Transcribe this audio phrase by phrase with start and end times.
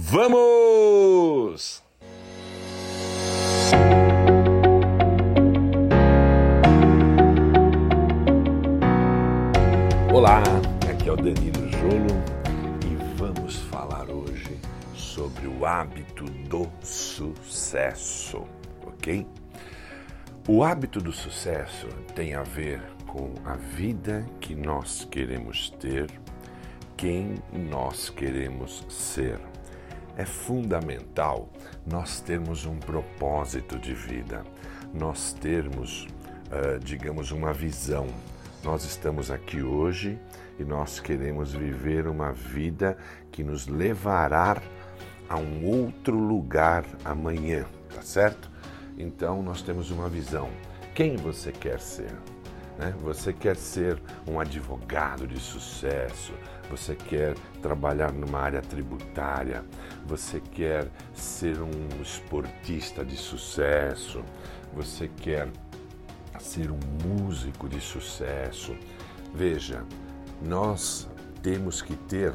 [0.00, 1.82] Vamos!
[10.14, 10.40] Olá,
[10.88, 12.06] aqui é o Danilo Jolo
[12.86, 14.56] e vamos falar hoje
[14.94, 18.44] sobre o hábito do sucesso,
[18.86, 19.26] ok?
[20.46, 26.08] O hábito do sucesso tem a ver com a vida que nós queremos ter,
[26.96, 29.40] quem nós queremos ser.
[30.18, 31.48] É fundamental
[31.86, 34.42] nós termos um propósito de vida,
[34.92, 36.08] nós termos,
[36.50, 38.08] uh, digamos, uma visão.
[38.64, 40.18] Nós estamos aqui hoje
[40.58, 42.98] e nós queremos viver uma vida
[43.30, 44.60] que nos levará
[45.28, 47.64] a um outro lugar amanhã,
[47.94, 48.50] tá certo?
[48.98, 50.50] Então nós temos uma visão.
[50.96, 52.10] Quem você quer ser?
[52.76, 52.92] Né?
[53.02, 56.32] Você quer ser um advogado de sucesso,
[56.70, 59.64] você quer trabalhar numa área tributária,
[60.06, 64.22] você quer ser um esportista de sucesso,
[64.72, 65.48] você quer
[66.38, 68.76] ser um músico de sucesso.
[69.34, 69.84] Veja,
[70.42, 71.08] nós
[71.42, 72.32] temos que ter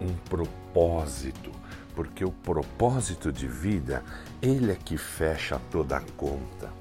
[0.00, 1.50] um propósito
[1.98, 4.04] porque o propósito de vida,
[4.40, 6.72] ele é que fecha toda a conta.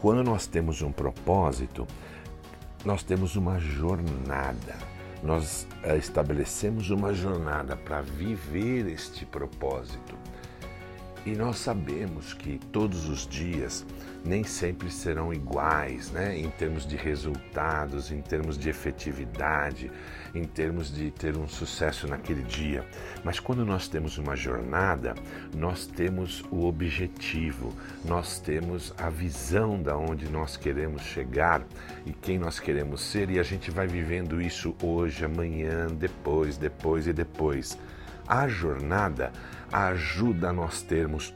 [0.00, 1.88] Quando nós temos um propósito,
[2.84, 4.78] nós temos uma jornada.
[5.22, 10.16] Nós eh, estabelecemos uma jornada para viver este propósito.
[11.26, 13.84] E nós sabemos que todos os dias
[14.24, 16.38] nem sempre serão iguais, né?
[16.38, 19.90] em termos de resultados, em termos de efetividade,
[20.34, 22.86] em termos de ter um sucesso naquele dia.
[23.22, 25.14] Mas quando nós temos uma jornada,
[25.54, 27.74] nós temos o objetivo,
[28.04, 31.62] nós temos a visão da onde nós queremos chegar
[32.06, 37.06] e quem nós queremos ser, e a gente vai vivendo isso hoje, amanhã, depois, depois
[37.06, 37.78] e depois.
[38.26, 39.32] A jornada
[39.72, 41.34] ajuda a nós termos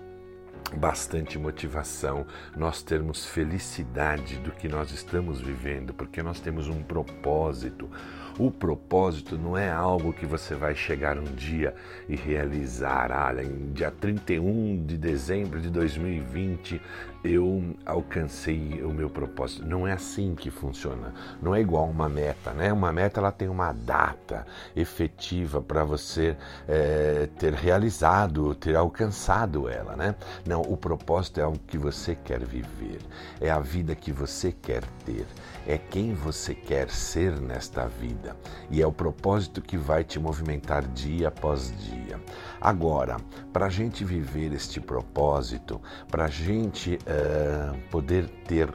[0.77, 7.89] bastante motivação, nós termos felicidade do que nós estamos vivendo, porque nós temos um propósito.
[8.37, 11.73] O propósito não é algo que você vai chegar um dia
[12.09, 13.13] e realizar.
[13.13, 16.81] Olha, em dia 31 de dezembro de 2020
[17.25, 19.67] eu alcancei o meu propósito.
[19.67, 21.15] Não é assim que funciona.
[21.41, 22.73] Não é igual uma meta, né?
[22.73, 24.45] Uma meta ela tem uma data
[24.77, 26.37] efetiva para você
[26.69, 30.15] é, ter realizado, ter alcançado ela, né?
[30.45, 32.99] Não, o propósito é algo que você quer viver,
[33.41, 35.27] é a vida que você quer ter,
[35.67, 38.37] é quem você quer ser nesta vida
[38.71, 42.21] e é o propósito que vai te movimentar dia após dia.
[42.61, 43.17] Agora,
[43.53, 45.81] para a gente viver este propósito,
[46.11, 48.73] para a gente uh, poder ter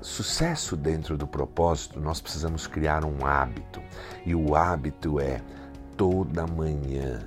[0.00, 3.82] sucesso dentro do propósito, nós precisamos criar um hábito.
[4.24, 5.40] E o hábito é
[5.96, 7.20] toda manhã,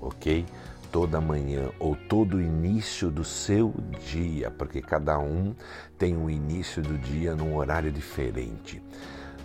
[0.00, 0.44] ok?
[0.94, 3.74] Toda manhã ou todo início do seu
[4.12, 5.52] dia, porque cada um
[5.98, 8.80] tem um início do dia num horário diferente.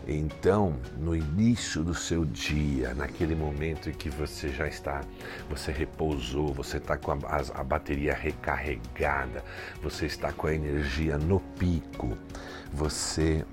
[0.07, 5.01] Então, no início do seu dia, naquele momento em que você já está,
[5.49, 7.17] você repousou, você está com a,
[7.55, 9.43] a bateria recarregada,
[9.81, 12.15] você está com a energia no pico,
[12.71, 13.43] você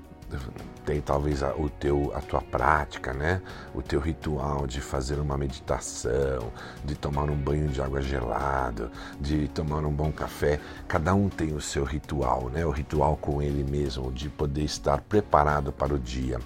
[0.85, 3.43] tem talvez a, o teu, a tua prática, né?
[3.75, 6.53] O teu ritual de fazer uma meditação,
[6.85, 10.61] de tomar um banho de água gelada, de tomar um bom café.
[10.87, 12.65] Cada um tem o seu ritual, né?
[12.65, 16.39] O ritual com ele mesmo, de poder estar preparado para o dia.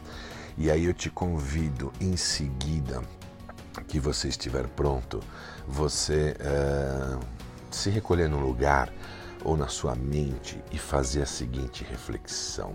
[0.57, 3.03] E aí eu te convido em seguida
[3.87, 5.21] que você estiver pronto,
[5.67, 7.19] você é,
[7.71, 8.93] se recolher num lugar
[9.45, 12.75] ou na sua mente e fazer a seguinte reflexão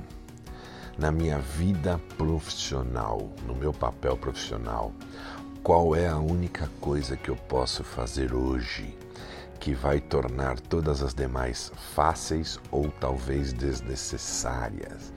[0.98, 4.94] na minha vida profissional, no meu papel profissional,
[5.62, 8.98] qual é a única coisa que eu posso fazer hoje
[9.60, 15.15] que vai tornar todas as demais fáceis ou talvez desnecessárias?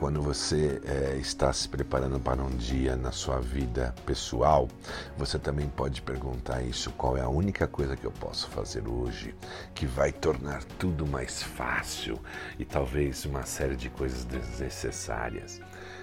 [0.00, 4.66] Quando você é, está se preparando para um dia na sua vida pessoal,
[5.14, 9.34] você também pode perguntar isso: qual é a única coisa que eu posso fazer hoje
[9.74, 12.18] que vai tornar tudo mais fácil
[12.58, 15.60] e talvez uma série de coisas desnecessárias?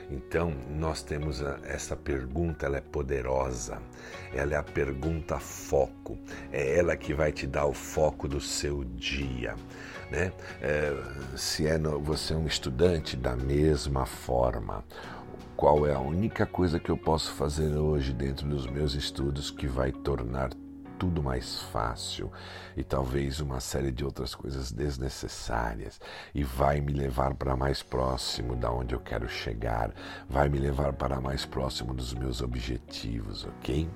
[0.10, 3.82] Então, nós temos essa pergunta, ela é poderosa.
[4.34, 6.18] Ela é a pergunta foco.
[6.52, 9.56] É ela que vai te dar o foco do seu dia.
[10.10, 10.32] Né?
[10.62, 10.96] É,
[11.36, 14.84] se é no, você é um estudante, da mesma forma.
[15.58, 19.68] Qual é a única coisa que eu posso fazer hoje dentro dos meus estudos que
[19.68, 20.52] vai tornar
[20.98, 22.32] tudo mais fácil
[22.76, 26.00] e talvez uma série de outras coisas desnecessárias
[26.34, 29.92] e vai me levar para mais próximo da onde eu quero chegar,
[30.30, 33.90] vai me levar para mais próximo dos meus objetivos, ok?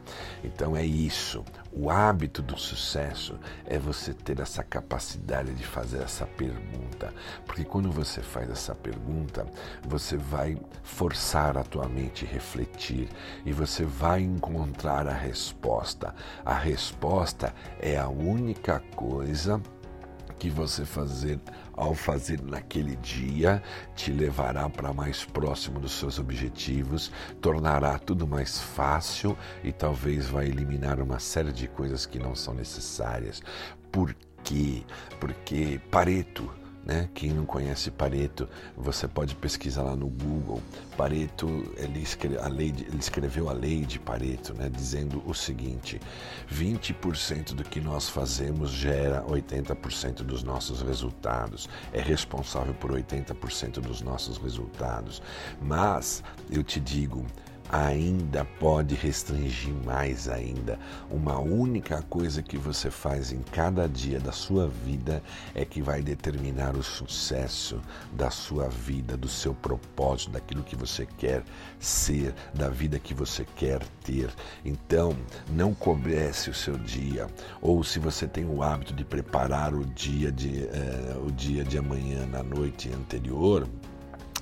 [0.44, 1.44] Então é isso.
[1.74, 7.14] O hábito do sucesso é você ter essa capacidade de fazer essa pergunta,
[7.46, 9.46] porque quando você faz essa pergunta,
[9.88, 13.08] você vai forçar a tua mente refletir
[13.46, 16.14] e você vai encontrar a resposta.
[16.44, 19.62] A resposta é a única coisa
[20.38, 21.40] que você fazer
[21.82, 23.62] ao fazer naquele dia
[23.96, 27.12] te levará para mais próximo dos seus objetivos,
[27.42, 32.54] tornará tudo mais fácil e talvez vai eliminar uma série de coisas que não são
[32.54, 33.42] necessárias.
[33.92, 34.84] Por quê?
[35.20, 37.10] Porque Pareto né?
[37.14, 40.62] Quem não conhece Pareto, você pode pesquisar lá no Google.
[40.98, 41.48] Pareto,
[41.78, 44.70] ele, escreve, a lei de, ele escreveu a lei de Pareto, né?
[44.70, 46.00] dizendo o seguinte:
[46.52, 54.02] 20% do que nós fazemos gera 80% dos nossos resultados, é responsável por 80% dos
[54.02, 55.22] nossos resultados.
[55.62, 57.26] Mas eu te digo,
[57.72, 60.78] ainda pode restringir mais ainda.
[61.10, 65.24] Uma única coisa que você faz em cada dia da sua vida
[65.56, 67.82] é que vai determinar o sucesso
[68.12, 71.44] da sua vida, do seu propósito, daquilo que você quer
[71.80, 74.30] ser, da vida que você quer ter.
[74.66, 75.16] Então,
[75.50, 77.28] não comece o seu dia,
[77.62, 81.78] ou se você tem o hábito de preparar o dia de, uh, o dia de
[81.78, 83.68] amanhã na noite anterior,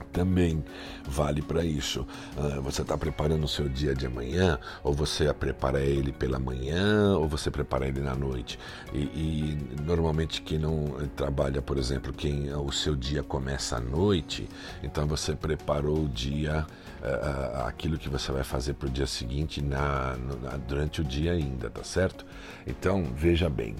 [0.05, 0.63] também
[1.05, 2.05] vale para isso.
[2.37, 7.17] Uh, você está preparando o seu dia de amanhã, ou você prepara ele pela manhã,
[7.17, 8.59] ou você prepara ele na noite.
[8.93, 10.85] E, e normalmente quem não
[11.15, 14.47] trabalha, por exemplo, quem o seu dia começa à noite,
[14.83, 16.65] então você preparou o dia,
[17.01, 21.33] uh, aquilo que você vai fazer para o dia seguinte na, na, durante o dia
[21.33, 22.25] ainda, tá certo?
[22.65, 23.75] Então veja bem.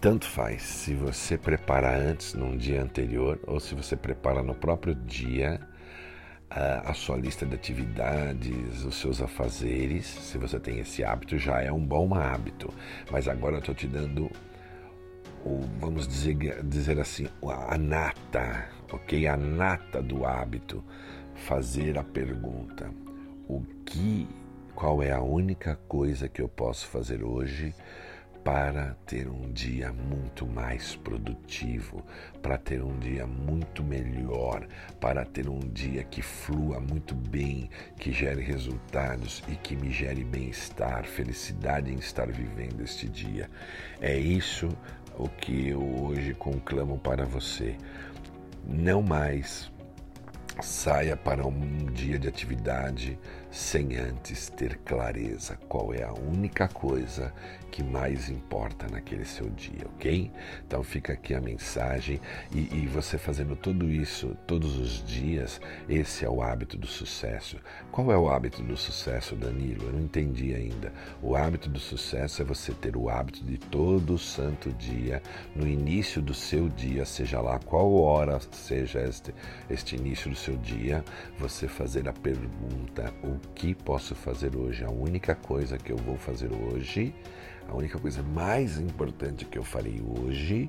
[0.00, 4.94] Tanto faz se você prepara antes, num dia anterior, ou se você prepara no próprio
[4.94, 5.60] dia
[6.48, 10.06] a, a sua lista de atividades, os seus afazeres.
[10.06, 12.72] Se você tem esse hábito, já é um bom hábito.
[13.10, 14.30] Mas agora eu estou te dando,
[15.44, 17.28] o, vamos dizer, dizer assim,
[17.68, 19.26] a nata, ok?
[19.26, 20.82] A nata do hábito.
[21.34, 22.90] Fazer a pergunta:
[23.46, 24.26] o que,
[24.74, 27.74] qual é a única coisa que eu posso fazer hoje?
[28.44, 32.02] Para ter um dia muito mais produtivo,
[32.42, 34.66] para ter um dia muito melhor,
[35.00, 40.24] para ter um dia que flua muito bem, que gere resultados e que me gere
[40.24, 43.50] bem-estar, felicidade em estar vivendo este dia.
[44.00, 44.68] É isso
[45.18, 47.76] o que eu hoje conclamo para você.
[48.66, 49.70] Não mais
[50.62, 53.18] saia para um dia de atividade
[53.50, 57.32] sem antes ter clareza qual é a única coisa
[57.70, 60.30] que mais importa naquele seu dia, ok?
[60.66, 62.20] Então fica aqui a mensagem
[62.52, 67.58] e, e, você fazendo tudo isso todos os dias, esse é o hábito do sucesso.
[67.92, 69.86] Qual é o hábito do sucesso, Danilo?
[69.86, 70.92] Eu não entendi ainda.
[71.22, 75.22] O hábito do sucesso é você ter o hábito de todo santo dia,
[75.54, 79.34] no início do seu dia, seja lá qual hora seja este,
[79.68, 81.04] este início do seu dia,
[81.38, 84.84] você fazer a pergunta: o que posso fazer hoje?
[84.84, 87.14] A única coisa que eu vou fazer hoje
[87.70, 90.68] a única coisa mais importante que eu farei hoje,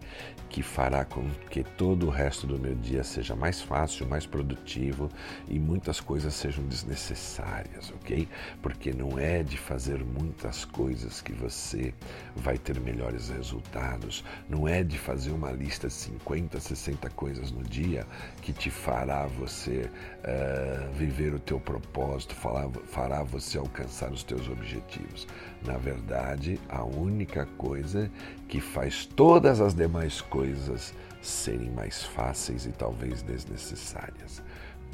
[0.50, 5.09] que fará com que todo o resto do meu dia seja mais fácil, mais produtivo
[5.48, 8.27] e muitas coisas sejam desnecessárias, ok?
[8.62, 11.94] Porque não é de fazer muitas coisas que você
[12.36, 17.64] vai ter melhores resultados, não é de fazer uma lista de 50, 60 coisas no
[17.64, 18.06] dia
[18.42, 25.28] que te fará você uh, viver o teu propósito, fará, você alcançar os teus objetivos.
[25.66, 28.10] Na verdade, a única coisa
[28.48, 34.42] que faz todas as demais coisas serem mais fáceis e talvez desnecessárias.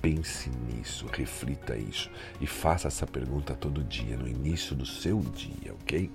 [0.02, 5.74] Pense nisso, reflita isso e faça essa pergunta todo dia, no início do seu dia,
[5.82, 6.12] ok?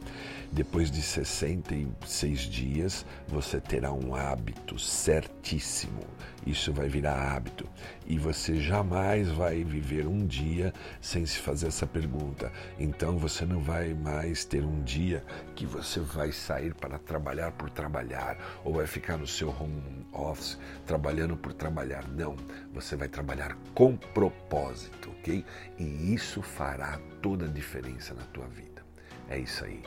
[0.52, 6.04] Depois de 66 dias, você terá um hábito certíssimo.
[6.46, 7.68] Isso vai virar hábito.
[8.06, 12.52] E você jamais vai viver um dia sem se fazer essa pergunta.
[12.78, 15.24] Então você não vai mais ter um dia
[15.54, 20.58] que você vai sair para trabalhar por trabalhar ou vai ficar no seu home office
[20.84, 22.06] trabalhando por trabalhar.
[22.08, 22.36] Não,
[22.74, 25.44] você vai trabalhar com propósito, ok?
[25.78, 28.84] E isso fará toda a diferença na tua vida.
[29.28, 29.82] É isso aí.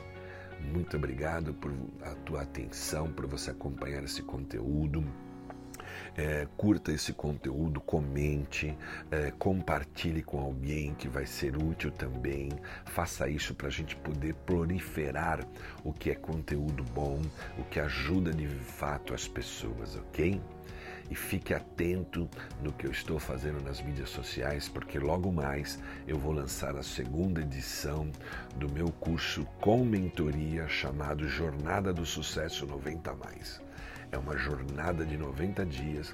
[0.74, 5.04] Muito obrigado por a tua atenção, por você acompanhar esse conteúdo.
[6.18, 8.75] É, curta esse conteúdo, comente,
[9.12, 12.50] é, compartilhe com alguém que vai ser útil também.
[12.86, 15.46] Faça isso para a gente poder proliferar
[15.84, 17.22] o que é conteúdo bom,
[17.58, 20.42] o que ajuda de fato as pessoas, ok?
[21.09, 22.29] E fique atento
[22.62, 26.83] no que eu estou fazendo nas mídias sociais, porque logo mais eu vou lançar a
[26.83, 28.09] segunda edição
[28.55, 33.62] do meu curso com mentoria chamado Jornada do Sucesso 90 mais.
[34.12, 36.13] É uma jornada de 90 dias,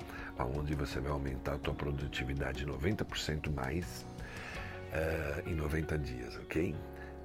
[0.57, 4.05] onde você vai aumentar a tua produtividade 90% mais
[4.91, 6.75] uh, em 90 dias, ok?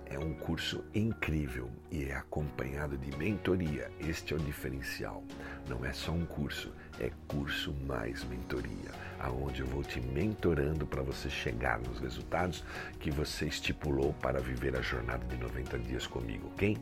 [0.08, 3.90] É um curso incrível e é acompanhado de mentoria.
[3.98, 5.24] Este é o diferencial.
[5.68, 11.02] Não é só um curso, é curso mais mentoria, aonde eu vou te mentorando para
[11.02, 12.62] você chegar nos resultados
[13.00, 16.78] que você estipulou para viver a jornada de 90 dias comigo, ok?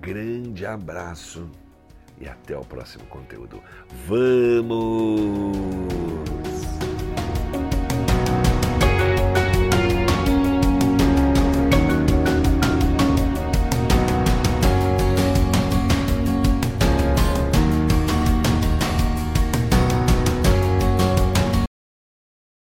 [0.00, 1.50] Grande abraço
[2.20, 3.62] e até o próximo conteúdo.
[4.06, 5.48] Vamos!